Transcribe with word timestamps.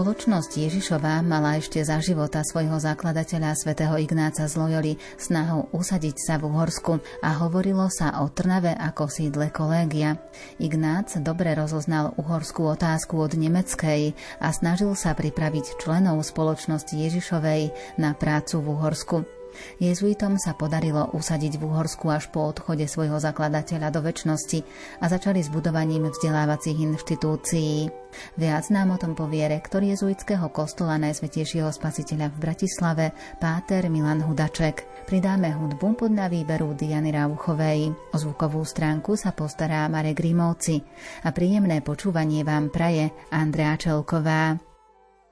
Spoločnosť 0.00 0.64
Ježišová 0.64 1.20
mala 1.20 1.60
ešte 1.60 1.76
za 1.84 2.00
života 2.00 2.40
svojho 2.40 2.80
zakladateľa 2.80 3.52
svätého 3.52 4.00
Ignáca 4.00 4.48
z 4.48 4.56
Loyoli 4.56 4.96
snahu 5.20 5.76
usadiť 5.76 6.16
sa 6.16 6.34
v 6.40 6.48
Uhorsku 6.48 7.04
a 7.20 7.36
hovorilo 7.44 7.84
sa 7.92 8.24
o 8.24 8.32
Trnave 8.32 8.72
ako 8.72 9.12
sídle 9.12 9.52
kolégia. 9.52 10.16
Ignác 10.56 11.20
dobre 11.20 11.52
rozoznal 11.52 12.16
uhorskú 12.16 12.72
otázku 12.72 13.20
od 13.20 13.36
nemeckej 13.36 14.16
a 14.40 14.48
snažil 14.56 14.96
sa 14.96 15.12
pripraviť 15.12 15.76
členov 15.76 16.24
spoločnosti 16.24 16.96
Ježišovej 16.96 17.68
na 18.00 18.16
prácu 18.16 18.56
v 18.56 18.66
Uhorsku. 18.72 19.39
Jezuitom 19.78 20.36
sa 20.36 20.54
podarilo 20.54 21.10
usadiť 21.12 21.58
v 21.58 21.66
Uhorsku 21.66 22.10
až 22.10 22.28
po 22.30 22.46
odchode 22.48 22.84
svojho 22.84 23.18
zakladateľa 23.18 23.88
do 23.92 24.00
väčšnosti 24.04 24.62
a 25.00 25.04
začali 25.08 25.40
s 25.40 25.48
budovaním 25.48 26.08
vzdelávacích 26.10 26.78
inštitúcií. 26.80 27.90
Viac 28.34 28.64
nám 28.74 28.94
o 28.94 28.98
tom 28.98 29.14
povie 29.14 29.46
rektor 29.46 29.86
jezuitského 29.86 30.50
kostola 30.50 30.98
Najsvetejšieho 30.98 31.70
spasiteľa 31.70 32.34
v 32.34 32.36
Bratislave, 32.42 33.06
páter 33.38 33.86
Milan 33.86 34.26
Hudaček. 34.26 35.06
Pridáme 35.06 35.54
hudbu 35.54 36.06
podľa 36.06 36.26
výberu 36.30 36.74
Diany 36.74 37.14
Rauchovej. 37.14 37.94
O 38.12 38.16
zvukovú 38.18 38.66
stránku 38.66 39.14
sa 39.14 39.30
postará 39.30 39.86
Marek 39.86 40.18
Grimovci 40.18 40.82
a 41.22 41.30
príjemné 41.30 41.82
počúvanie 41.82 42.42
vám 42.42 42.70
praje 42.74 43.14
Andrea 43.30 43.78
Čelková. 43.78 44.58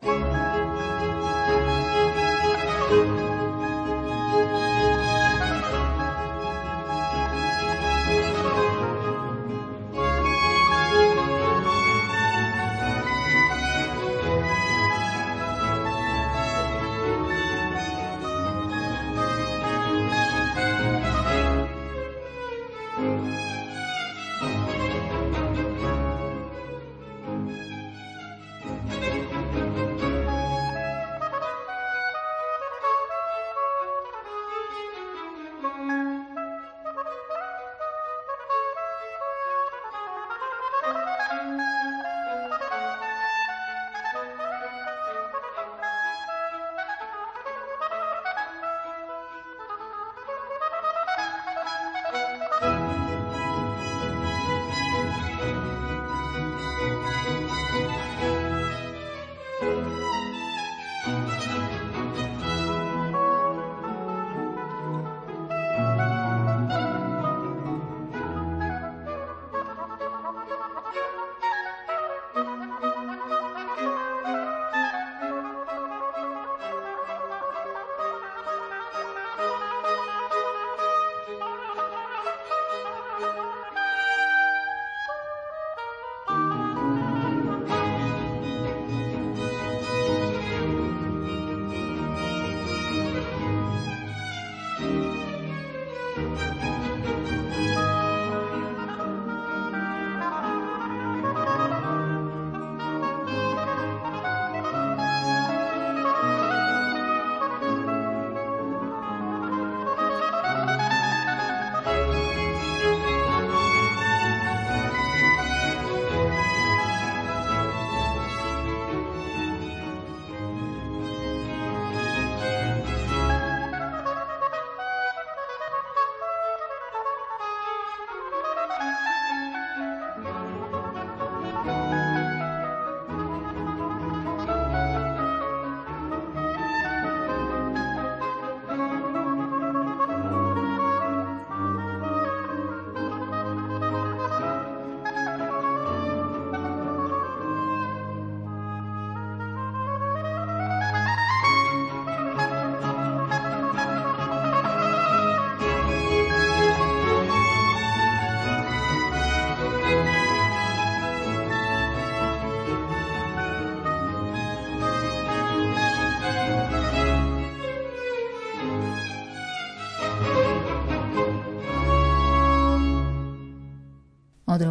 thank 0.01 0.43
you 0.43 0.48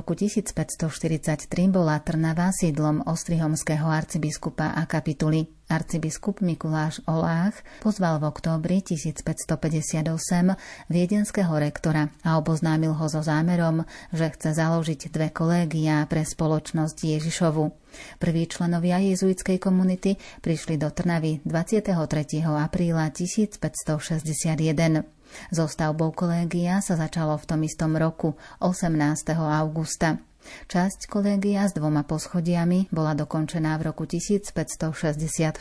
roku 0.07 0.23
1543 0.23 1.51
bola 1.67 1.99
Trnava 1.99 2.55
sídlom 2.55 3.03
ostrihomského 3.11 3.91
arcibiskupa 3.91 4.71
a 4.71 4.87
kapituly. 4.87 5.51
Arcibiskup 5.67 6.39
Mikuláš 6.39 7.03
Olách 7.11 7.59
pozval 7.83 8.23
v 8.23 8.31
októbri 8.31 8.79
1558 8.79 10.07
viedenského 10.87 11.51
rektora 11.59 12.07
a 12.23 12.39
oboznámil 12.39 12.95
ho 12.95 13.05
so 13.11 13.19
zámerom, 13.19 13.83
že 14.15 14.31
chce 14.31 14.55
založiť 14.55 15.11
dve 15.11 15.27
kolégia 15.27 16.07
pre 16.07 16.23
spoločnosť 16.23 17.19
Ježišovu. 17.19 17.67
Prví 18.15 18.47
členovia 18.47 19.03
jezuitskej 19.11 19.59
komunity 19.59 20.15
prišli 20.39 20.79
do 20.79 20.87
Trnavy 20.87 21.43
23. 21.43 21.83
apríla 22.47 23.11
1561. 23.11 25.16
So 25.53 25.69
stavbou 25.69 26.13
kolégia 26.13 26.79
sa 26.81 26.95
začalo 26.95 27.37
v 27.37 27.45
tom 27.45 27.59
istom 27.63 27.93
roku, 27.97 28.37
18. 28.59 29.35
augusta. 29.35 30.19
Časť 30.47 31.11
kolégia 31.11 31.67
s 31.67 31.75
dvoma 31.75 32.07
poschodiami 32.07 32.87
bola 32.87 33.11
dokončená 33.11 33.75
v 33.75 33.91
roku 33.91 34.07
1564. 34.07 35.59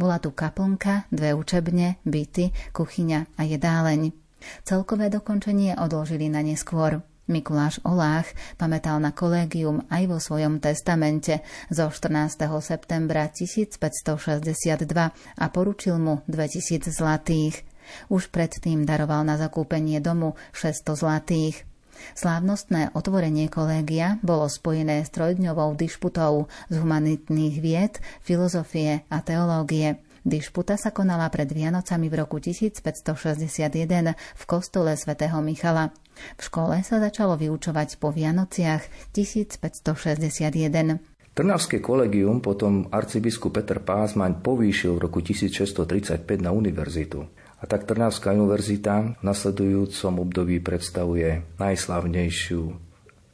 Bola 0.00 0.16
tu 0.16 0.32
kaplnka, 0.32 1.04
dve 1.12 1.36
učebne, 1.36 2.00
byty, 2.08 2.72
kuchyňa 2.72 3.36
a 3.36 3.42
jedáleň. 3.44 4.16
Celkové 4.64 5.12
dokončenie 5.12 5.76
odložili 5.76 6.30
na 6.32 6.40
neskôr. 6.40 7.04
Mikuláš 7.28 7.84
Olách 7.84 8.32
pamätal 8.56 8.96
na 9.04 9.12
kolégium 9.12 9.84
aj 9.92 10.02
vo 10.08 10.16
svojom 10.16 10.64
testamente 10.64 11.44
zo 11.68 11.92
14. 11.92 12.40
septembra 12.64 13.28
1562 13.28 14.88
a 15.36 15.44
poručil 15.52 16.00
mu 16.00 16.24
2000 16.24 16.88
zlatých. 16.88 17.67
Už 18.12 18.28
predtým 18.32 18.84
daroval 18.88 19.24
na 19.24 19.36
zakúpenie 19.36 20.00
domu 20.02 20.34
600 20.56 20.94
zlatých. 20.94 21.68
Slávnostné 22.14 22.94
otvorenie 22.94 23.50
kolégia 23.50 24.22
bolo 24.22 24.46
spojené 24.46 25.02
s 25.02 25.10
trojdňovou 25.10 25.74
dišputou 25.74 26.46
z 26.70 26.74
humanitných 26.78 27.54
vied, 27.58 27.98
filozofie 28.22 29.02
a 29.10 29.18
teológie. 29.18 29.98
Dišputa 30.28 30.76
sa 30.76 30.92
konala 30.92 31.30
pred 31.32 31.48
Vianocami 31.48 32.10
v 32.10 32.14
roku 32.20 32.36
1561 32.42 34.12
v 34.14 34.42
kostole 34.44 34.92
svätého 34.98 35.38
Michala. 35.40 35.94
V 36.36 36.42
škole 36.42 36.82
sa 36.82 36.98
začalo 36.98 37.38
vyučovať 37.38 37.96
po 37.96 38.10
Vianociach 38.10 38.82
1561. 39.14 40.98
Trnavské 41.38 41.78
kolegium 41.78 42.42
potom 42.42 42.90
arcibiskup 42.90 43.62
Peter 43.62 43.78
Pázmaň 43.78 44.42
povýšil 44.42 44.98
v 44.98 45.06
roku 45.06 45.22
1635 45.22 46.26
na 46.42 46.50
univerzitu. 46.50 47.30
A 47.58 47.66
tak 47.66 47.90
Trnavská 47.90 48.30
univerzita 48.30 49.18
v 49.18 49.22
nasledujúcom 49.26 50.22
období 50.22 50.62
predstavuje 50.62 51.42
najslavnejšiu 51.58 52.62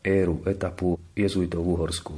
éru, 0.00 0.40
etapu 0.48 0.96
jezuitov 1.12 1.60
v 1.64 1.70
Uhorsku. 1.76 2.14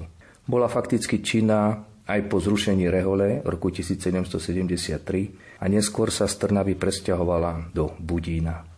Bola 0.47 0.71
fakticky 0.71 1.19
činná 1.19 1.83
aj 2.07 2.31
po 2.31 2.39
zrušení 2.39 2.87
Rehole 2.87 3.43
v 3.43 3.49
roku 3.51 3.75
1773 3.75 5.59
a 5.59 5.65
neskôr 5.67 6.15
sa 6.15 6.31
z 6.31 6.35
Trnavy 6.39 6.79
presťahovala 6.79 7.75
do 7.75 7.91
Budína. 7.99 8.76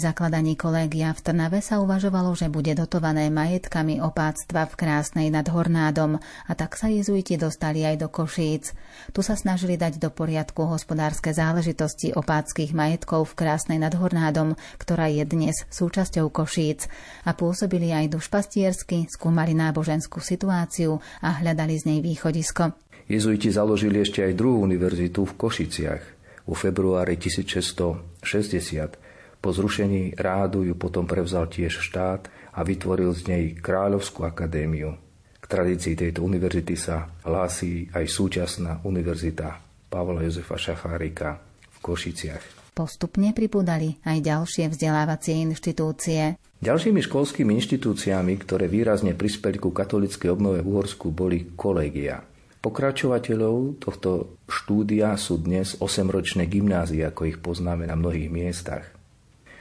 Zakladaní 0.00 0.56
kolégia 0.56 1.12
v 1.12 1.20
Trnave 1.20 1.60
sa 1.60 1.76
uvažovalo, 1.84 2.32
že 2.32 2.48
bude 2.48 2.72
dotované 2.72 3.28
majetkami 3.28 4.00
opáctva 4.00 4.64
v 4.64 4.74
Krásnej 4.80 5.28
nad 5.28 5.44
Hornádom 5.44 6.16
a 6.48 6.52
tak 6.56 6.80
sa 6.80 6.88
jezuiti 6.88 7.36
dostali 7.36 7.84
aj 7.84 8.00
do 8.00 8.08
Košíc. 8.08 8.72
Tu 9.12 9.20
sa 9.20 9.36
snažili 9.36 9.76
dať 9.76 10.00
do 10.00 10.08
poriadku 10.08 10.64
hospodárske 10.64 11.36
záležitosti 11.36 12.16
opáckých 12.16 12.72
majetkov 12.72 13.36
v 13.36 13.44
Krásnej 13.44 13.76
nad 13.76 13.92
Hornádom, 13.92 14.56
ktorá 14.80 15.12
je 15.12 15.28
dnes 15.28 15.68
súčasťou 15.68 16.32
Košíc 16.32 16.88
a 17.28 17.36
pôsobili 17.36 17.92
aj 17.92 18.16
dušpastiersky, 18.16 19.12
skúmali 19.12 19.52
náboženskú 19.52 20.24
situáciu 20.24 20.96
a 21.20 21.44
hľadali 21.44 21.76
z 21.76 21.84
nej 21.92 22.00
východisko. 22.00 22.72
Jezuiti 23.04 23.52
založili 23.52 24.00
ešte 24.00 24.24
aj 24.24 24.32
druhú 24.32 24.64
univerzitu 24.64 25.28
v 25.28 25.36
Košiciach 25.36 26.02
vo 26.48 26.56
februári 26.56 27.20
1660 27.20 29.09
po 29.40 29.56
zrušení 29.56 30.20
rádu 30.20 30.68
ju 30.68 30.76
potom 30.76 31.08
prevzal 31.08 31.48
tiež 31.48 31.80
štát 31.80 32.28
a 32.52 32.60
vytvoril 32.60 33.16
z 33.16 33.22
nej 33.26 33.44
Kráľovskú 33.56 34.28
akadémiu. 34.28 34.94
K 35.40 35.44
tradícii 35.48 35.96
tejto 35.96 36.20
univerzity 36.20 36.76
sa 36.76 37.08
hlási 37.24 37.88
aj 37.90 38.04
súčasná 38.04 38.84
univerzita 38.84 39.56
Pavla 39.88 40.22
Jozefa 40.22 40.60
Šachárika 40.60 41.40
v 41.72 41.78
Košiciach. 41.80 42.60
Postupne 42.76 43.34
pripúdali 43.34 43.98
aj 44.06 44.18
ďalšie 44.22 44.70
vzdelávacie 44.70 45.40
inštitúcie. 45.42 46.38
Ďalšími 46.60 47.00
školskými 47.00 47.56
inštitúciami, 47.56 48.36
ktoré 48.44 48.68
výrazne 48.68 49.16
prispeli 49.16 49.56
ku 49.56 49.72
katolickej 49.72 50.30
obnove 50.30 50.60
v 50.60 50.68
Uhorsku, 50.68 51.08
boli 51.10 51.56
kolegia. 51.56 52.20
Pokračovateľov 52.60 53.80
tohto 53.80 54.36
štúdia 54.44 55.16
sú 55.16 55.40
dnes 55.40 55.80
8-ročné 55.80 56.44
gymnázie, 56.44 57.00
ako 57.08 57.24
ich 57.24 57.40
poznáme 57.40 57.88
na 57.88 57.96
mnohých 57.96 58.28
miestach. 58.28 58.99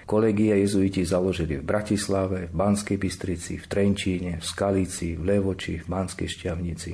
Kolegie 0.09 0.57
jezuiti 0.65 1.05
založili 1.05 1.61
v 1.61 1.69
Bratislave, 1.69 2.49
v 2.49 2.53
Banskej 2.57 2.97
Bystrici, 2.97 3.61
v 3.61 3.65
Trenčíne, 3.69 4.31
v 4.41 4.45
Skalici, 4.45 5.13
v 5.13 5.21
Levoči, 5.21 5.77
v 5.77 5.85
Banskej 5.85 6.25
Šťavnici. 6.25 6.91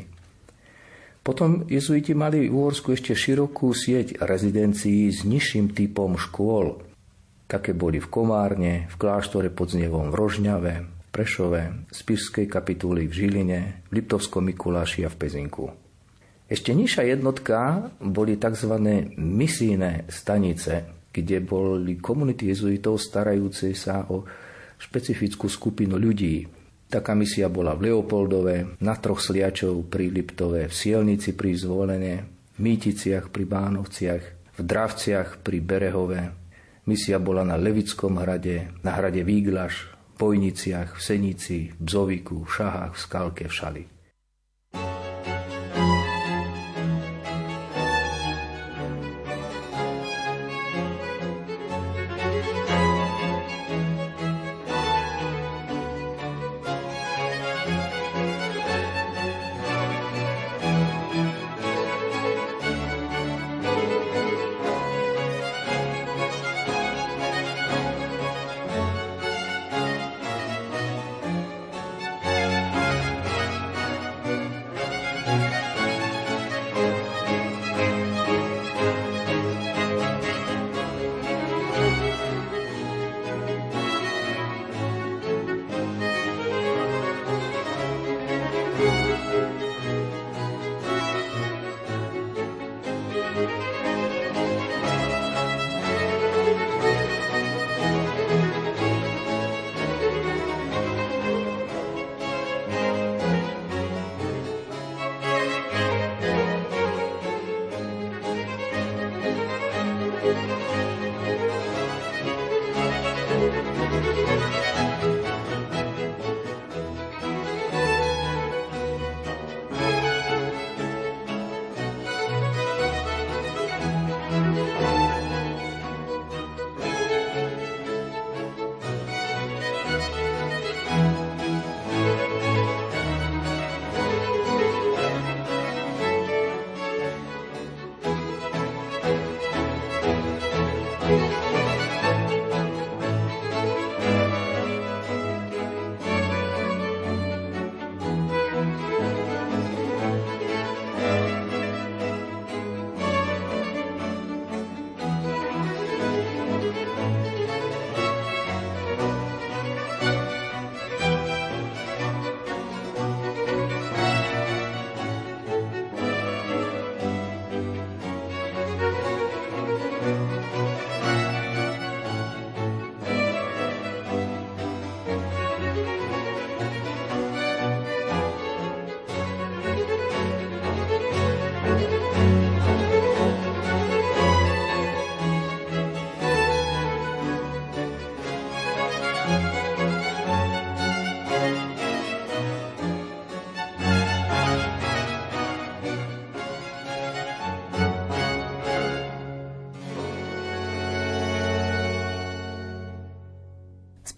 Potom 1.24 1.64
jezuiti 1.72 2.12
mali 2.12 2.44
v 2.44 2.52
Úhorsku 2.52 2.92
ešte 2.92 3.16
širokú 3.16 3.72
sieť 3.72 4.20
rezidencií 4.20 5.08
s 5.16 5.24
nižším 5.24 5.72
typom 5.72 6.20
škôl. 6.20 6.84
Také 7.48 7.72
boli 7.72 8.04
v 8.04 8.12
Komárne, 8.12 8.92
v 8.92 8.96
kláštore 9.00 9.48
pod 9.48 9.72
Znevom 9.72 10.12
v 10.12 10.18
Rožňave, 10.20 10.74
v 10.84 11.08
Prešove, 11.16 11.62
v 11.88 11.94
Spišskej 11.96 12.52
kapituli 12.52 13.08
v 13.08 13.16
Žiline, 13.16 13.60
v 13.88 13.92
Liptovskom 13.96 14.44
Mikuláši 14.44 15.08
a 15.08 15.10
v 15.10 15.16
Pezinku. 15.16 15.72
Ešte 16.52 16.76
nižšia 16.76 17.16
jednotka 17.16 17.90
boli 18.04 18.36
tzv. 18.36 18.76
misijné 19.16 20.04
stanice, 20.12 20.84
kde 21.16 21.40
boli 21.40 21.96
komunity 21.96 22.52
jezuitov 22.52 23.00
starajúce 23.00 23.72
sa 23.72 24.04
o 24.12 24.28
špecifickú 24.76 25.48
skupinu 25.48 25.96
ľudí. 25.96 26.44
Taká 26.92 27.16
misia 27.16 27.48
bola 27.48 27.72
v 27.72 27.90
Leopoldove, 27.90 28.76
na 28.84 29.00
troch 29.00 29.24
sliačov 29.24 29.88
pri 29.88 30.12
Liptove, 30.12 30.68
v 30.68 30.74
Sielnici 30.76 31.32
pri 31.32 31.56
Zvolene, 31.56 32.14
v 32.56 32.60
Mýticiach 32.60 33.32
pri 33.32 33.44
Bánovciach, 33.48 34.24
v 34.56 34.62
Dravciach 34.62 35.40
pri 35.40 35.58
Berehove. 35.64 36.22
Misia 36.86 37.18
bola 37.18 37.48
na 37.48 37.56
Levickom 37.56 38.20
hrade, 38.20 38.76
na 38.84 39.00
hrade 39.00 39.24
Výglaš, 39.24 39.88
v 39.88 40.12
Pojniciach, 40.20 41.00
v 41.00 41.02
Senici, 41.02 41.58
v 41.72 41.80
Bzoviku, 41.80 42.44
v 42.44 42.52
Šahách, 42.52 42.94
v 42.94 43.00
Skalke, 43.00 43.44
v 43.48 43.56
Šali. 43.56 43.95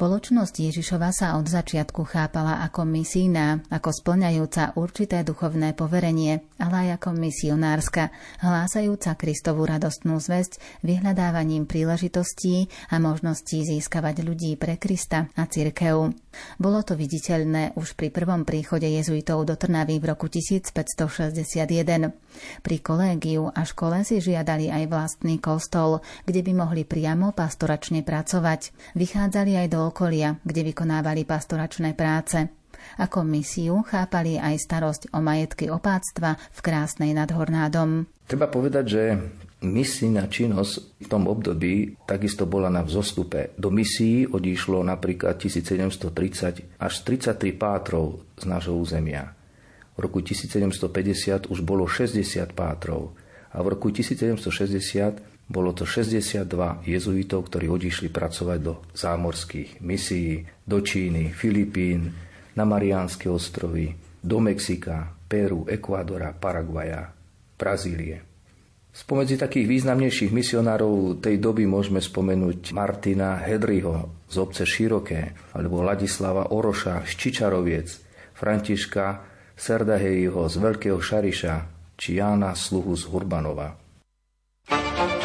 Spoločnosť 0.07 0.71
Ježišova 0.71 1.11
sa 1.11 1.35
od 1.35 1.51
začiatku 1.51 2.07
chápala 2.07 2.63
ako 2.63 2.87
misijná, 2.87 3.59
ako 3.67 3.91
splňajúca 3.91 4.79
určité 4.79 5.19
duchovné 5.27 5.75
poverenie, 5.75 6.47
ale 6.63 6.87
aj 6.87 7.03
ako 7.03 7.19
misionárska, 7.19 8.15
hlásajúca 8.39 9.19
Kristovú 9.19 9.67
radostnú 9.67 10.15
zväzť 10.15 10.63
vyhľadávaním 10.87 11.67
príležitostí 11.67 12.71
a 12.87 13.03
možností 13.03 13.67
získavať 13.67 14.23
ľudí 14.23 14.55
pre 14.55 14.79
Krista 14.79 15.27
a 15.35 15.43
cirkev. 15.43 16.15
Bolo 16.55 16.79
to 16.87 16.95
viditeľné 16.95 17.75
už 17.75 17.99
pri 17.99 18.07
prvom 18.07 18.47
príchode 18.47 18.87
jezuitov 18.87 19.43
do 19.43 19.59
Trnavy 19.59 19.99
v 19.99 20.15
roku 20.15 20.31
1561. 20.31 22.15
Pri 22.63 22.77
kolégiu 22.79 23.51
a 23.51 23.67
škole 23.67 24.07
si 24.07 24.23
žiadali 24.23 24.71
aj 24.71 24.83
vlastný 24.87 25.41
kostol, 25.43 25.99
kde 26.23 26.47
by 26.47 26.51
mohli 26.55 26.87
priamo 26.87 27.35
pastoračne 27.35 28.07
pracovať. 28.07 28.71
Vychádzali 28.95 29.65
aj 29.65 29.67
do 29.67 29.81
okolia, 29.97 30.37
kde 30.45 30.61
vykonávali 30.61 31.25
pastoračné 31.25 31.97
práce. 31.97 32.37
Ako 33.01 33.25
misiu 33.25 33.81
chápali 33.81 34.37
aj 34.37 34.61
starosť 34.61 35.01
o 35.09 35.25
majetky 35.25 35.73
opáctva 35.73 36.37
v 36.37 36.59
krásnej 36.61 37.17
nad 37.17 37.33
Hornádom. 37.33 38.05
Treba 38.29 38.45
povedať, 38.45 38.85
že 38.85 39.03
misijná 39.65 40.29
činnosť 40.29 41.01
v 41.01 41.07
tom 41.09 41.25
období 41.25 41.97
takisto 42.05 42.45
bola 42.45 42.69
na 42.69 42.85
vzostupe. 42.85 43.57
Do 43.57 43.73
misií 43.73 44.29
odišlo 44.29 44.85
napríklad 44.85 45.41
1730 45.41 46.77
až 46.77 46.93
33 47.01 47.57
pátrov 47.57 48.21
z 48.37 48.45
nášho 48.45 48.77
územia. 48.77 49.33
V 49.97 50.05
roku 50.05 50.21
1750 50.21 51.49
už 51.49 51.59
bolo 51.65 51.89
60 51.89 52.21
pátrov 52.53 53.17
a 53.49 53.65
v 53.65 53.73
roku 53.73 53.89
1760 53.89 55.36
bolo 55.47 55.71
to 55.71 55.87
62 55.87 56.43
jezuitov, 56.83 57.47
ktorí 57.47 57.71
odišli 57.71 58.11
pracovať 58.11 58.59
do 58.59 58.83
zámorských 58.91 59.79
misií, 59.79 60.43
do 60.67 60.83
Číny, 60.83 61.31
Filipín, 61.31 62.11
na 62.59 62.67
Mariánske 62.67 63.31
ostrovy, 63.31 63.95
do 64.19 64.43
Mexika, 64.43 65.15
Peru, 65.27 65.63
Ekvádora, 65.67 66.35
Paraguaja, 66.35 67.15
Brazílie. 67.55 68.27
Spomedzi 68.91 69.37
takých 69.37 69.69
významnejších 69.69 70.33
misionárov 70.33 71.21
tej 71.21 71.37
doby 71.37 71.69
môžeme 71.69 72.01
spomenúť 72.01 72.73
Martina 72.73 73.37
Hedryho 73.37 74.25
z 74.25 74.35
obce 74.41 74.65
Široké, 74.65 75.37
alebo 75.53 75.85
Ladislava 75.85 76.49
Oroša 76.49 77.05
z 77.05 77.13
Čičaroviec, 77.13 77.87
Františka 78.33 79.05
Serdahejiho 79.53 80.49
z 80.49 80.55
Veľkého 80.57 80.97
Šariša, 80.97 81.55
či 81.93 82.17
Jána 82.17 82.57
Sluhu 82.57 82.97
z 82.97 83.05
Hurbanova. 83.05 83.87
Thank 84.67 85.11
you. 85.11 85.16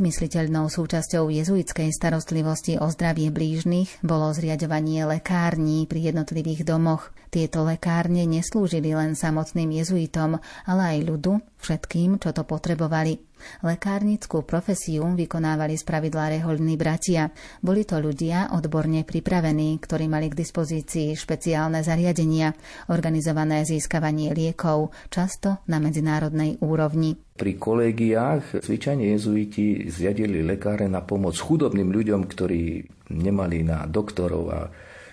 Neodmysliteľnou 0.00 0.72
súčasťou 0.72 1.28
jezuitskej 1.28 1.92
starostlivosti 1.92 2.80
o 2.80 2.88
zdravie 2.88 3.28
blížnych 3.28 4.00
bolo 4.00 4.32
zriadovanie 4.32 5.04
lekární 5.04 5.84
pri 5.84 6.08
jednotlivých 6.08 6.64
domoch. 6.64 7.12
Tieto 7.28 7.68
lekárne 7.68 8.24
neslúžili 8.24 8.96
len 8.96 9.12
samotným 9.12 9.76
jezuitom, 9.76 10.40
ale 10.64 10.96
aj 10.96 10.98
ľudu, 11.04 11.44
všetkým, 11.60 12.16
čo 12.16 12.32
to 12.32 12.48
potrebovali. 12.48 13.29
Lekárnickú 13.64 14.46
profesiu 14.46 15.04
vykonávali 15.04 15.76
z 15.76 15.84
pravidla 15.84 16.32
rehoľní 16.38 16.74
bratia. 16.80 17.28
Boli 17.60 17.84
to 17.84 17.98
ľudia 17.98 18.52
odborne 18.52 19.04
pripravení, 19.04 19.76
ktorí 19.82 20.06
mali 20.06 20.32
k 20.32 20.38
dispozícii 20.38 21.12
špeciálne 21.16 21.84
zariadenia, 21.84 22.52
organizované 22.88 23.66
získavanie 23.66 24.32
liekov, 24.32 24.92
často 25.12 25.62
na 25.68 25.82
medzinárodnej 25.82 26.60
úrovni. 26.64 27.18
Pri 27.40 27.56
kolegiách 27.56 28.60
zvyčajne 28.60 29.16
jezuiti 29.16 29.88
zjadili 29.88 30.44
lekáre 30.44 30.92
na 30.92 31.00
pomoc 31.00 31.40
chudobným 31.40 31.88
ľuďom, 31.88 32.28
ktorí 32.28 32.84
nemali 33.16 33.64
na 33.64 33.88
doktorov 33.88 34.44
a 34.52 34.60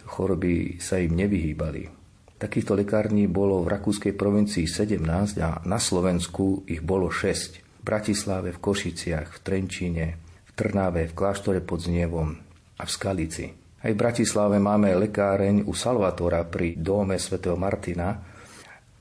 choroby 0.07 0.79
sa 0.79 0.99
im 0.99 1.15
nevyhýbali. 1.15 1.97
Takýchto 2.37 2.77
lekární 2.77 3.25
bolo 3.25 3.65
v 3.65 3.73
rakúskej 3.73 4.13
provincii 4.13 4.69
17 4.69 5.01
a 5.41 5.57
na 5.65 5.79
Slovensku 5.81 6.69
ich 6.69 6.85
bolo 6.85 7.09
6. 7.09 7.66
Bratislave, 7.87 8.51
v 8.51 8.59
Košiciach, 8.59 9.39
v 9.39 9.39
Trenčíne, 9.39 10.05
v 10.43 10.51
Trnave, 10.51 11.07
v 11.07 11.15
Kláštore 11.15 11.63
pod 11.63 11.87
Znievom 11.87 12.35
a 12.75 12.83
v 12.83 12.91
Skalici. 12.91 13.47
Aj 13.79 13.91
v 13.95 13.95
Bratislave 13.95 14.59
máme 14.59 14.91
lekáreň 14.99 15.63
u 15.63 15.71
Salvatora 15.71 16.43
pri 16.43 16.75
dome 16.75 17.15
svätého 17.15 17.55
Martina 17.55 18.19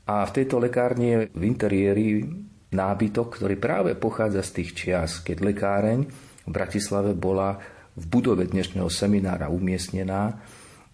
a 0.07 0.22
v 0.22 0.31
tejto 0.31 0.62
lekárni 0.62 1.07
je 1.11 1.18
v 1.35 1.42
interiéri 1.42 2.22
nábytok, 2.70 3.42
ktorý 3.42 3.59
práve 3.59 3.99
pochádza 3.99 4.46
z 4.46 4.62
tých 4.62 4.70
čias, 4.79 5.11
keď 5.18 5.42
lekáreň 5.42 6.01
v 6.46 6.51
Bratislave 6.55 7.18
bola 7.18 7.59
v 7.99 8.05
budove 8.07 8.46
dnešného 8.46 8.87
seminára 8.87 9.51
umiestnená 9.51 10.38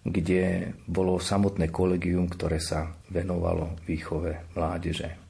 kde 0.03 0.75
bolo 0.83 1.15
samotné 1.15 1.71
kolegium, 1.71 2.27
ktoré 2.27 2.59
sa 2.59 2.91
venovalo 3.07 3.79
výchove 3.87 4.51
mládeže. 4.51 5.22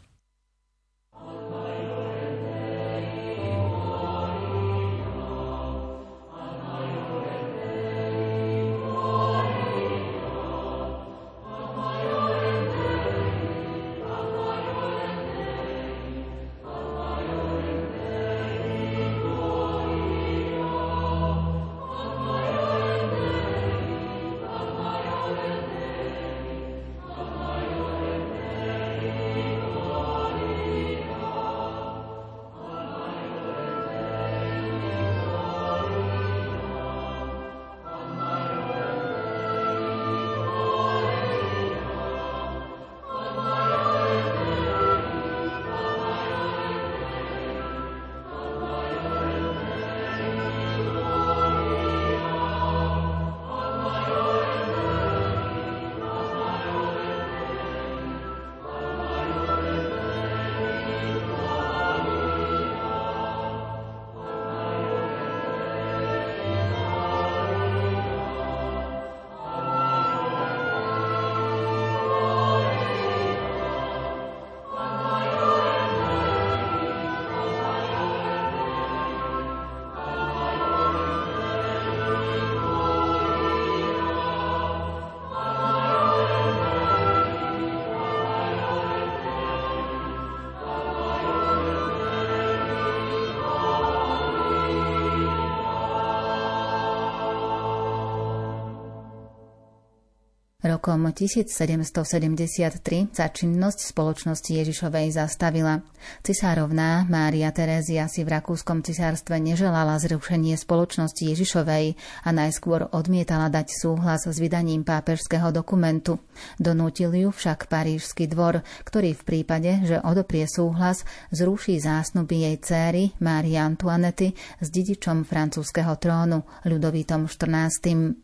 Rokom 100.84 101.16
1773 101.16 103.16
sa 103.16 103.32
činnosť 103.32 103.80
spoločnosti 103.96 104.52
Ježišovej 104.52 105.16
zastavila. 105.16 105.80
Cisárovná 106.28 107.08
Mária 107.08 107.56
Terézia 107.56 108.12
si 108.12 108.28
v 108.28 108.36
Rakúskom 108.36 108.84
cisárstve 108.84 109.40
neželala 109.40 109.96
zrušenie 110.04 110.60
spoločnosti 110.60 111.24
Ježišovej 111.24 111.96
a 112.28 112.30
najskôr 112.36 112.92
odmietala 112.92 113.48
dať 113.48 113.72
súhlas 113.72 114.28
s 114.28 114.36
vydaním 114.36 114.84
pápežského 114.84 115.56
dokumentu. 115.56 116.20
Donútil 116.60 117.16
ju 117.16 117.32
však 117.32 117.72
Parížsky 117.72 118.28
dvor, 118.28 118.60
ktorý 118.84 119.16
v 119.16 119.24
prípade, 119.24 119.88
že 119.88 120.04
odoprie 120.04 120.52
súhlas, 120.52 121.08
zruší 121.32 121.80
zásnuby 121.80 122.44
jej 122.44 122.60
céry 122.60 123.16
Mária 123.24 123.64
Antoinety 123.64 124.36
s 124.60 124.68
dedičom 124.68 125.24
francúzského 125.24 125.96
trónu 125.96 126.44
Ľudovítom 126.68 127.32
XIV. 127.32 128.20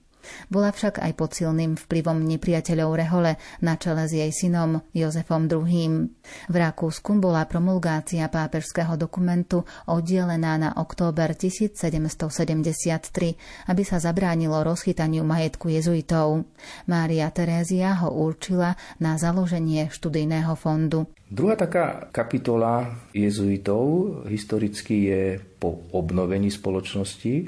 Bola 0.51 0.71
však 0.73 0.99
aj 0.99 1.11
pod 1.15 1.33
silným 1.35 1.77
vplyvom 1.77 2.25
nepriateľov 2.25 2.95
Rehole 2.95 3.37
na 3.63 3.77
čele 3.79 4.07
s 4.07 4.13
jej 4.13 4.31
synom 4.31 4.81
Jozefom 4.91 5.47
II. 5.47 6.09
V 6.49 6.55
Rakúsku 6.55 7.13
bola 7.17 7.45
promulgácia 7.47 8.27
pápežského 8.27 8.97
dokumentu 8.99 9.63
oddelená 9.87 10.57
na 10.59 10.73
október 10.75 11.35
1773, 11.35 13.69
aby 13.69 13.83
sa 13.85 13.97
zabránilo 13.97 14.63
rozchytaniu 14.63 15.23
majetku 15.23 15.69
jezuitov. 15.71 16.43
Mária 16.87 17.31
Terézia 17.31 17.95
ho 18.03 18.11
určila 18.11 18.75
na 18.99 19.15
založenie 19.15 19.89
študijného 19.89 20.55
fondu. 20.57 21.07
Druhá 21.29 21.53
taká 21.53 22.09
kapitola 22.09 23.05
jezuitov 23.13 24.25
historicky 24.25 25.13
je 25.13 25.37
po 25.61 25.85
obnovení 25.93 26.49
spoločnosti, 26.49 27.45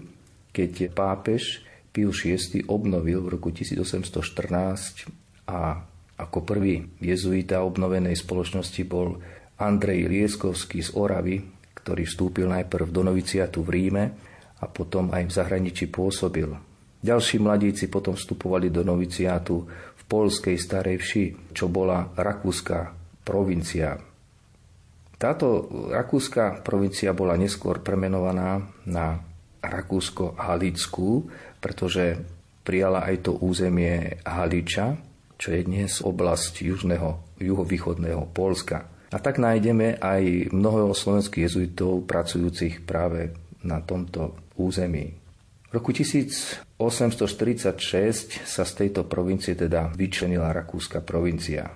keď 0.54 0.94
pápež 0.94 1.66
Pius 1.92 2.24
VI 2.24 2.64
obnovil 2.72 3.20
v 3.20 3.36
roku 3.36 3.52
1814 3.52 5.12
a 5.52 5.84
ako 6.16 6.40
prvý 6.48 6.88
jezuita 7.04 7.66
obnovenej 7.68 8.16
spoločnosti 8.16 8.82
bol 8.88 9.20
Andrej 9.60 10.08
Lieskovský 10.08 10.82
z 10.82 10.96
Oravy, 10.96 11.44
ktorý 11.76 12.08
vstúpil 12.08 12.48
najprv 12.48 12.88
do 12.90 13.02
noviciatu 13.04 13.62
v 13.66 13.70
Ríme 13.70 14.06
a 14.62 14.66
potom 14.70 15.12
aj 15.12 15.28
v 15.28 15.36
zahraničí 15.36 15.90
pôsobil. 15.90 16.48
Ďalší 17.02 17.42
mladíci 17.42 17.90
potom 17.90 18.14
vstupovali 18.14 18.70
do 18.70 18.86
noviciátu 18.86 19.56
v 19.98 20.04
polskej 20.06 20.54
Starej 20.62 21.02
Vši, 21.02 21.26
čo 21.58 21.66
bola 21.66 22.14
rakúska 22.14 22.94
provincia. 23.26 23.98
Táto 25.18 25.70
rakúska 25.90 26.62
provincia 26.62 27.14
bola 27.14 27.38
neskôr 27.38 27.82
premenovaná 27.82 28.62
na 28.86 29.22
Rakúsko-Halickú, 29.62 31.30
pretože 31.62 32.18
prijala 32.66 33.06
aj 33.06 33.30
to 33.30 33.38
územie 33.38 34.18
Haliča, 34.26 34.98
čo 35.38 35.54
je 35.54 35.62
dnes 35.66 36.02
oblasť 36.02 36.62
južného, 36.62 37.38
juhovýchodného 37.42 38.30
Polska. 38.30 38.86
A 39.12 39.18
tak 39.18 39.42
nájdeme 39.42 39.98
aj 39.98 40.54
mnoho 40.54 40.94
slovenských 40.94 41.50
jezuitov 41.50 42.06
pracujúcich 42.06 42.86
práve 42.86 43.34
na 43.66 43.82
tomto 43.82 44.38
území. 44.56 45.22
V 45.72 45.80
roku 45.80 45.96
1846 45.96 48.44
sa 48.44 48.64
z 48.68 48.72
tejto 48.76 49.08
provincie 49.08 49.56
teda 49.56 49.88
vyčlenila 49.96 50.52
Rakúska 50.52 51.00
provincia. 51.00 51.72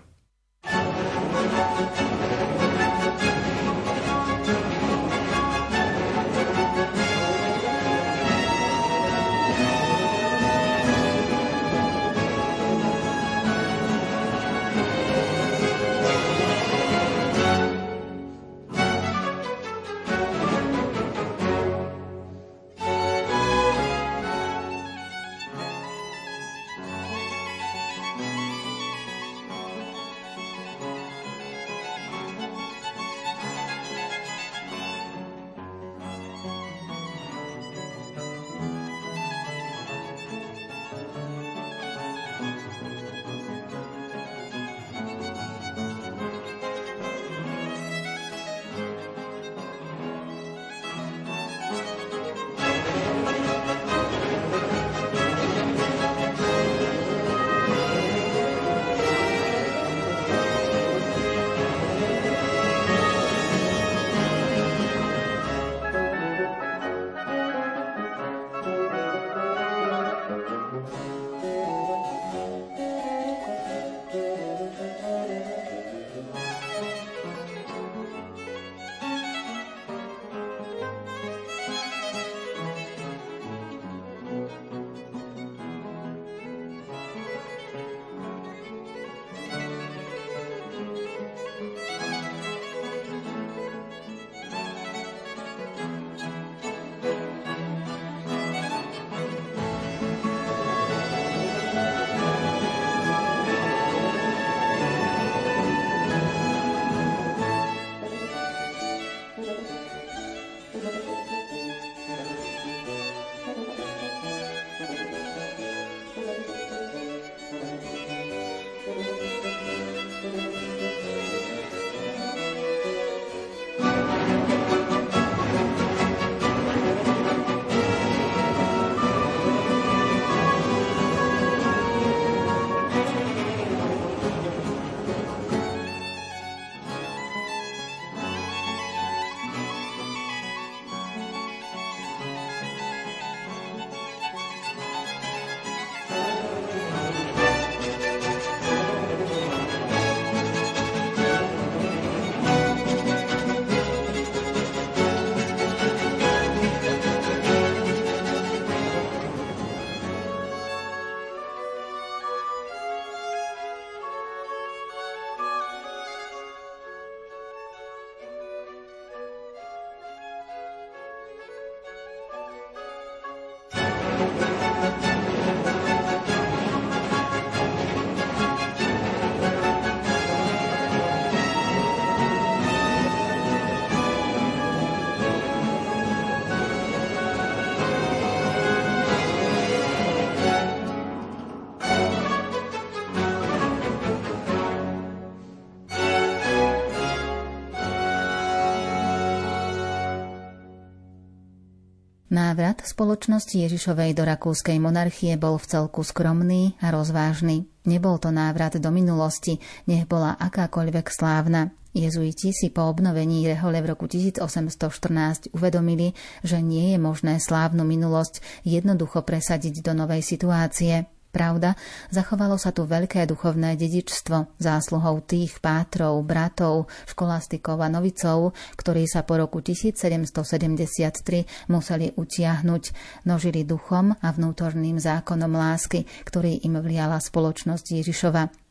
Návrat 202.36 202.84
spoločnosti 202.84 203.64
Ježišovej 203.64 204.12
do 204.12 204.28
rakúskej 204.28 204.76
monarchie 204.76 205.40
bol 205.40 205.56
v 205.56 205.72
celku 205.72 206.04
skromný 206.04 206.76
a 206.84 206.92
rozvážny. 206.92 207.64
Nebol 207.88 208.20
to 208.20 208.28
návrat 208.28 208.76
do 208.76 208.92
minulosti, 208.92 209.64
nech 209.88 210.04
bola 210.04 210.36
akákoľvek 210.44 211.08
slávna. 211.16 211.72
Jezuiti 211.96 212.52
si 212.52 212.76
po 212.76 212.92
obnovení 212.92 213.48
rehole 213.48 213.80
v 213.80 213.96
roku 213.96 214.12
1814 214.12 215.56
uvedomili, 215.56 216.12
že 216.44 216.60
nie 216.60 216.92
je 216.92 217.00
možné 217.00 217.40
slávnu 217.40 217.88
minulosť 217.88 218.44
jednoducho 218.68 219.24
presadiť 219.24 219.80
do 219.80 219.96
novej 219.96 220.20
situácie. 220.20 221.08
Pravda, 221.36 221.76
zachovalo 222.16 222.56
sa 222.56 222.72
tu 222.72 222.88
veľké 222.88 223.28
duchovné 223.28 223.76
dedičstvo 223.76 224.56
zásluhou 224.56 225.20
tých 225.20 225.60
pátrov, 225.60 226.24
bratov, 226.24 226.88
školastikov 227.12 227.84
a 227.84 227.92
novicov, 227.92 228.56
ktorí 228.80 229.04
sa 229.04 229.28
po 229.28 229.44
roku 229.44 229.60
1773 229.60 231.68
museli 231.68 232.16
utiahnuť, 232.16 232.84
nožili 233.28 233.68
duchom 233.68 234.16
a 234.16 234.28
vnútorným 234.32 234.96
zákonom 234.96 235.52
lásky, 235.52 236.08
ktorý 236.24 236.64
im 236.64 236.80
vliala 236.80 237.20
spoločnosť 237.20 238.00
Ježišova. 238.00 238.65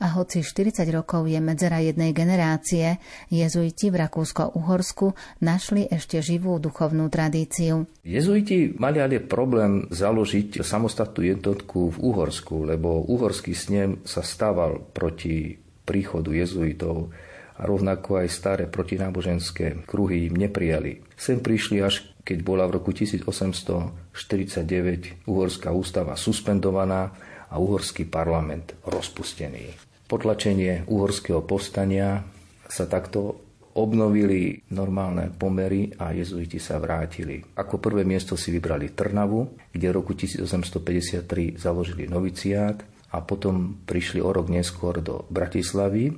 A 0.00 0.16
hoci 0.18 0.40
40 0.40 0.88
rokov 0.92 1.28
je 1.28 1.38
medzera 1.38 1.82
jednej 1.82 2.16
generácie, 2.16 2.98
jezuiti 3.28 3.88
v 3.88 4.02
Rakúsko-Uhorsku 4.02 5.14
našli 5.42 5.86
ešte 5.88 6.24
živú 6.24 6.58
duchovnú 6.58 7.08
tradíciu. 7.12 7.86
Jezuiti 8.02 8.74
mali 8.76 8.98
ale 8.98 9.22
problém 9.22 9.86
založiť 9.90 10.62
samostatnú 10.62 11.26
jednotku 11.26 11.94
v 11.94 11.96
Uhorsku, 12.00 12.68
lebo 12.68 13.04
uhorský 13.06 13.54
snem 13.54 14.02
sa 14.02 14.24
stával 14.24 14.82
proti 14.92 15.56
príchodu 15.82 16.30
jezuitov 16.30 17.10
a 17.58 17.68
rovnako 17.68 18.22
aj 18.22 18.28
staré 18.32 18.64
protináboženské 18.66 19.84
kruhy 19.84 20.30
im 20.30 20.40
neprijali. 20.40 21.04
Sem 21.14 21.38
prišli 21.38 21.84
až 21.84 22.12
keď 22.22 22.38
bola 22.46 22.70
v 22.70 22.78
roku 22.78 22.94
1849 22.94 25.26
uhorská 25.26 25.74
ústava 25.74 26.14
suspendovaná 26.14 27.10
a 27.52 27.60
uhorský 27.60 28.08
parlament 28.08 28.72
rozpustený. 28.88 29.76
Potlačenie 30.08 30.88
uhorského 30.88 31.44
povstania 31.44 32.24
sa 32.66 32.88
takto 32.88 33.52
obnovili 33.72 34.60
normálne 34.72 35.32
pomery 35.32 35.92
a 35.96 36.12
jezuiti 36.12 36.60
sa 36.60 36.76
vrátili. 36.76 37.40
Ako 37.56 37.80
prvé 37.80 38.04
miesto 38.04 38.36
si 38.36 38.52
vybrali 38.52 38.92
Trnavu, 38.92 39.72
kde 39.72 39.86
v 39.88 39.96
roku 39.96 40.12
1853 40.12 41.56
založili 41.56 42.04
noviciát 42.04 42.84
a 43.12 43.24
potom 43.24 43.80
prišli 43.84 44.20
o 44.20 44.28
rok 44.32 44.52
neskôr 44.52 45.00
do 45.00 45.24
Bratislavy 45.32 46.12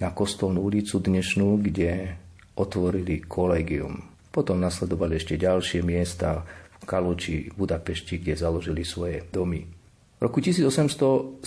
na 0.00 0.12
Kostolnú 0.16 0.64
ulicu 0.64 1.00
dnešnú, 1.00 1.60
kde 1.60 2.16
otvorili 2.56 3.20
kolegium. 3.24 4.00
Potom 4.32 4.58
nasledovali 4.58 5.20
ešte 5.20 5.36
ďalšie 5.36 5.84
miesta 5.84 6.42
v 6.80 6.84
Kaloči, 6.88 7.52
Budapešti, 7.52 8.18
kde 8.18 8.34
založili 8.34 8.82
svoje 8.82 9.22
domy. 9.28 9.83
V 10.14 10.20
roku 10.22 10.38
1871 10.38 11.44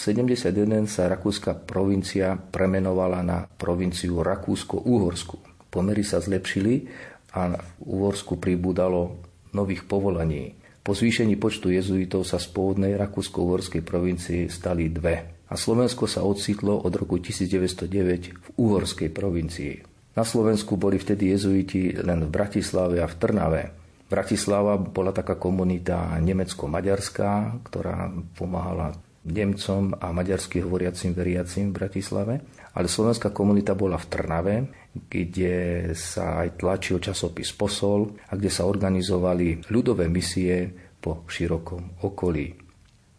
sa 0.85 1.07
rakúska 1.07 1.55
provincia 1.55 2.35
premenovala 2.35 3.23
na 3.23 3.47
provinciu 3.47 4.19
Rakúsko-Uhorsku. 4.21 5.39
Pomery 5.71 6.03
sa 6.03 6.19
zlepšili 6.19 6.87
a 7.33 7.55
v 7.55 7.69
Uhorsku 7.83 8.37
pribúdalo 8.37 9.23
nových 9.55 9.87
povolaní. 9.87 10.59
Po 10.83 10.95
zvýšení 10.95 11.35
počtu 11.35 11.71
jezuitov 11.75 12.23
sa 12.23 12.39
z 12.39 12.47
pôvodnej 12.51 12.95
Rakúsko-Uhorskej 12.95 13.83
provincie 13.83 14.47
stali 14.47 14.87
dve 14.87 15.37
a 15.47 15.55
Slovensko 15.55 16.07
sa 16.07 16.27
ocitlo 16.27 16.75
od 16.83 16.91
roku 16.91 17.19
1909 17.23 18.35
v 18.35 18.47
Uhorskej 18.59 19.09
provincii. 19.11 19.75
Na 20.15 20.27
Slovensku 20.27 20.75
boli 20.75 20.99
vtedy 20.99 21.31
jezuiti 21.31 21.93
len 21.93 22.25
v 22.25 22.29
Bratislave 22.31 22.99
a 22.99 23.07
v 23.07 23.15
Trnave. 23.15 23.63
Bratislava 24.07 24.79
bola 24.79 25.11
taká 25.11 25.35
komunita 25.35 26.15
nemecko-maďarská, 26.23 27.59
ktorá 27.67 28.07
pomáhala 28.39 28.95
Nemcom 29.27 29.91
a 29.99 30.15
maďarsky 30.15 30.63
hovoriacim 30.63 31.11
veriacim 31.11 31.75
v 31.75 31.83
Bratislave. 31.83 32.33
Ale 32.71 32.87
slovenská 32.87 33.35
komunita 33.35 33.75
bola 33.75 33.99
v 33.99 34.07
Trnave, 34.07 34.55
kde 34.95 35.91
sa 35.91 36.47
aj 36.47 36.63
tlačil 36.63 37.03
časopis 37.03 37.51
Posol 37.51 38.15
a 38.31 38.39
kde 38.39 38.47
sa 38.47 38.63
organizovali 38.63 39.67
ľudové 39.67 40.07
misie 40.07 40.71
po 41.03 41.27
širokom 41.27 41.99
okolí. 42.07 42.55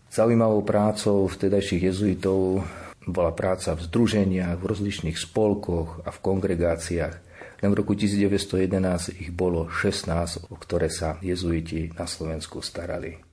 Zaujímavou 0.09 0.64
prácou 0.64 1.29
vtedajších 1.29 1.92
jezuitov 1.92 2.64
bola 3.05 3.33
práca 3.37 3.77
v 3.77 3.85
združeniach, 3.85 4.57
v 4.57 4.64
rozličných 4.64 5.20
spolkoch 5.20 6.05
a 6.05 6.09
v 6.09 6.18
kongregáciách. 6.24 7.27
Len 7.58 7.74
v 7.74 7.78
roku 7.82 7.98
1911 7.98 9.18
ich 9.18 9.34
bolo 9.34 9.66
16, 9.66 10.48
o 10.48 10.54
ktoré 10.54 10.86
sa 10.88 11.18
jezuiti 11.18 11.90
na 11.98 12.06
Slovensku 12.06 12.62
starali. 12.62 13.27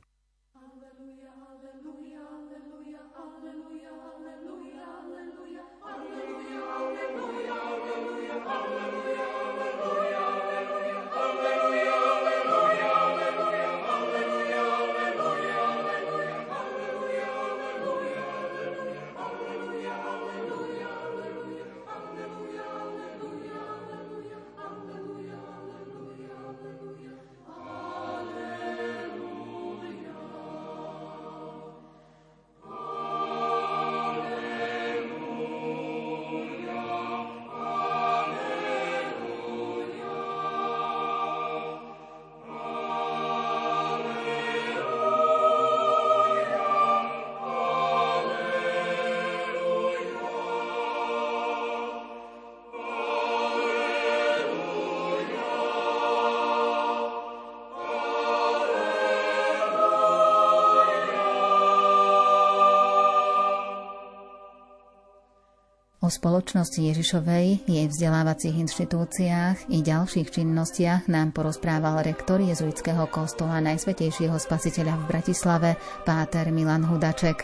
O 66.05 66.13
spoločnosti 66.13 66.77
Ježišovej, 66.77 67.65
jej 67.65 67.87
vzdelávacích 67.89 68.53
inštitúciách 68.53 69.73
i 69.73 69.81
ďalších 69.81 70.37
činnostiach 70.37 71.09
nám 71.09 71.33
porozprával 71.33 72.05
rektor 72.05 72.37
jezuitského 72.45 73.09
kostola 73.09 73.57
Najsvetejšieho 73.65 74.37
spasiteľa 74.37 75.01
v 75.01 75.07
Bratislave, 75.09 75.69
páter 76.05 76.53
Milan 76.53 76.85
Hudaček. 76.85 77.41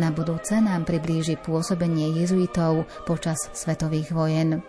Na 0.00 0.08
budúce 0.08 0.56
nám 0.56 0.88
priblíži 0.88 1.36
pôsobenie 1.36 2.16
jezuitov 2.16 2.88
počas 3.04 3.52
svetových 3.52 4.16
vojen. 4.16 4.64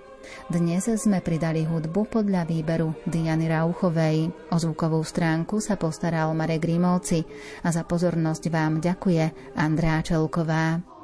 Dnes 0.52 0.92
sme 1.00 1.24
pridali 1.24 1.64
hudbu 1.64 2.12
podľa 2.12 2.44
výberu 2.44 2.92
Diany 3.08 3.48
Rauchovej. 3.48 4.52
O 4.52 4.60
zvukovú 4.60 5.00
stránku 5.00 5.64
sa 5.64 5.80
postaral 5.80 6.36
Marek 6.36 6.68
Grimovci 6.68 7.24
a 7.64 7.72
za 7.72 7.88
pozornosť 7.88 8.52
vám 8.52 8.84
ďakuje 8.84 9.56
Andrá 9.56 10.04
Čelková. 10.04 10.99